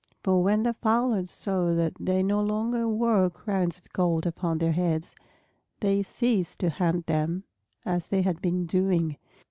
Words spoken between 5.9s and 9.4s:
ceased to hunt them as they had been doing.